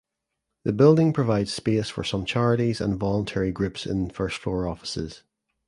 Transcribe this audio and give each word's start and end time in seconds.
The 0.63 0.73
building 0.73 1.13
provides 1.13 1.53
space 1.53 1.89
for 1.89 2.03
some 2.03 2.25
charities 2.25 2.81
and 2.81 2.99
voluntary 2.99 3.51
groups 3.51 3.85
in 3.85 4.09
first 4.09 4.39
floor 4.39 4.67
offices. 4.67 5.21